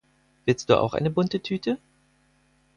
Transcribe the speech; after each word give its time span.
Willst 0.45 0.67
du 0.71 0.79
auch 0.81 0.95
eine 0.95 1.11
bunte 1.11 1.41
Tüte? 1.41 1.77